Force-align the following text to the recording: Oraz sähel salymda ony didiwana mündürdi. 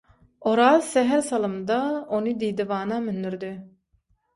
Oraz 0.51 0.79
sähel 0.93 1.21
salymda 1.29 1.79
ony 2.21 2.35
didiwana 2.47 3.03
mündürdi. 3.09 3.57